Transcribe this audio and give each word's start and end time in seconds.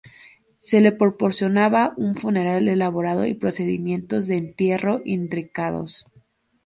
Se 0.55 0.81
le 0.81 0.93
proporcionaba 0.93 1.93
un 1.95 2.15
funeral 2.15 2.67
elaborado 2.69 3.27
y 3.27 3.35
procedimientos 3.35 4.25
de 4.25 4.37
entierro 4.37 5.01
intrincados. 5.05 6.07